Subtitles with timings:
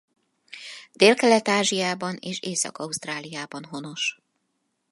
[0.93, 4.19] Délkelet-Ázsiában és Észak-Ausztráliában honos.